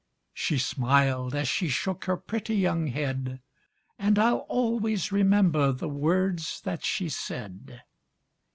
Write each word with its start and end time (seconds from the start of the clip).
She 0.33 0.57
smiled 0.57 1.35
as 1.35 1.47
she 1.47 1.69
shook 1.69 2.05
Her 2.05 2.17
pretty 2.17 2.55
young 2.55 2.87
head, 2.87 3.39
And 3.99 4.17
I'll 4.17 4.47
always 4.49 5.11
remember 5.11 5.71
The 5.71 5.89
words 5.89 6.59
that 6.61 6.83
she 6.83 7.07
said. 7.07 7.83